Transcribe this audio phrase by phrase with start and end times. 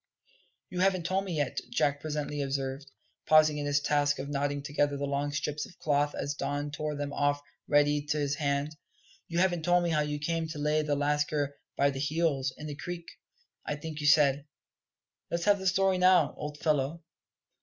[0.71, 2.89] "You haven't told me yet," Jack presently observed,
[3.27, 6.95] pausing in his task of knotting together the long strips of cloth as Don tore
[6.95, 8.75] them off ready to his hand;
[9.27, 12.65] "you haven't told me how you came to lay the lascar by the heels in
[12.65, 13.05] the creek,
[13.63, 14.47] I think you said?
[15.29, 17.03] Let's have the story now, old fellow."